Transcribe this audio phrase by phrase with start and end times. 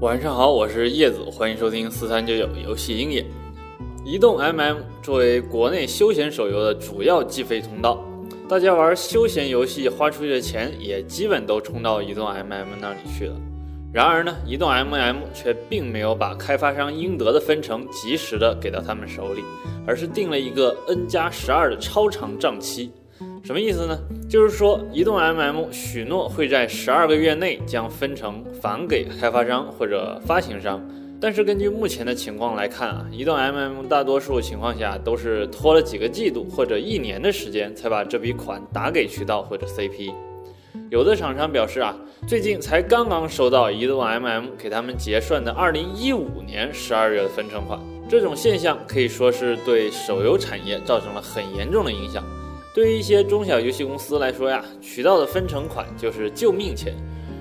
[0.00, 3.26] 晚上好，我是叶子，欢迎收听四三九九游戏鹰眼。
[4.04, 8.00] 移动 MM 作为国内休闲手游的主要计费通道，
[8.48, 13.34] 大家玩休闲游戏花出去的钱也基本都冲到移动 MM 那里去了。
[13.92, 19.42] 然而呢，移动 MM 却并没有把开发商应得的分成及时的给到他们手里，
[19.84, 22.92] 而是定了一个 N 加十二的超长账期。
[23.44, 23.98] 什么意思呢？
[24.28, 30.82] 就是说，移动 MM 许诺会在十二个月内将分成返给开发商或者发行商，
[31.20, 40.12] 但是根据目前的情况来看啊，移动 MM 大多数情况下都是拖了几个季度或者一年的时间才把这笔款打给渠道或者 CP。
[40.90, 52.22] 有的厂商表示啊，最近才刚刚收到移动 MM 给他们结算的2015年十二月的分成款，这种现象可以说是对手游产业造成了很严重的影响。
[52.74, 56.94] 对于一些中小游戏公司来说呀，渠道的分成款就是救命钱。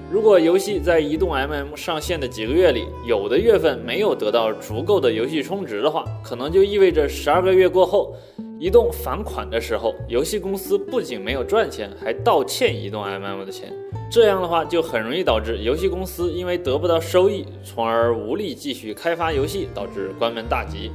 [0.09, 8.15] 如果游戏在移动 MM 上线的几个月里，有的月份没有得到足够的游戏充值的话，可能就意味着十二个月过后，
[8.57, 13.71] 移动返款的时候，游戏公司不仅没有赚钱，还倒欠移动 MM 的钱。
[14.09, 20.89] 这样的话，就很容易导致游戏公司因为得不到收益，从而无力继续开发游戏，导致关门大吉。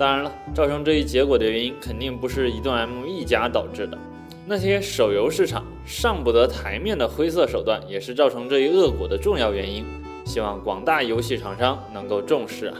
[0.00, 3.98] 当然了，造成这一结果的原因肯定不是移动 M 一家导致的，
[4.46, 9.84] 那些手游市场上不得台面的灰色手段也是造成这一恶果的重要原因。
[10.24, 12.78] 希望广大游戏厂商能够重视啊！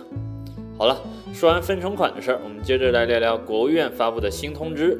[0.78, 0.98] 好了，
[1.34, 4.98] 说完分成款的事儿，我们接着来聊聊国务院发布的新通知。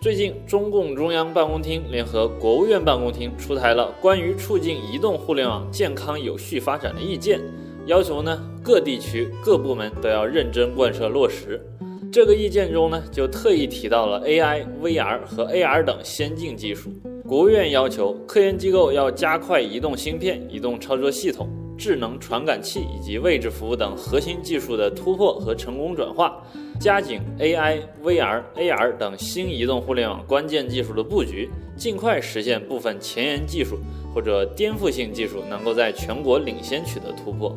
[0.00, 7.40] 最近，中共中央办公厅联合国务院办公厅出台了关于促进移动互联网健康有序发展的意见。
[7.86, 11.64] 要求呢，各地区各部门都要认真贯彻落实。
[12.12, 16.90] 这个意见中呢，就特意提到了 AI、VR 和 AR 等先进技术。
[17.24, 26.42] 国务院要求科研机构要加快移动芯片、移动操作系统、智能传感器以及位置服务等核心技术的突破和成功转化，
[26.80, 33.78] 加紧 AI、VR、AR 等新移动互联网关键技术的布局，尽快实现部分前沿技术。
[34.14, 37.54] 或者颠覆性技术能够在全国领先取得突破，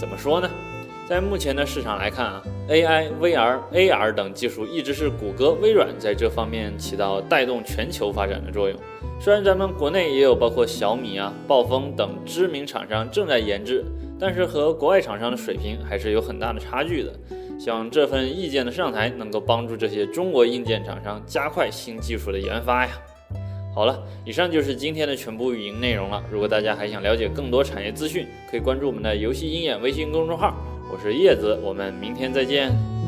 [0.00, 0.50] 怎么说呢？
[1.06, 8.78] 在目前的市场来看啊，AI、VR、AR 等技术一直是谷歌、微软在这方面起到带动全球发展的作用。
[9.20, 13.84] 虽然咱们国内也有包括小米啊、暴风等知名厂商正在研制，
[14.18, 17.12] 但是和国外厂商的水平还是有很大的差距的。
[17.58, 22.92] 希望这份意见的上台能够帮助这些中国硬件厂商加快新技术的研发呀。
[23.72, 26.22] 好了，以上就是今天的全部语音内容了。
[26.30, 30.56] 如果大家还想了解更多产业资讯，可以关注我们的游戏鹰眼微信公众号。
[30.92, 32.99] 我是叶子，我们明天再见。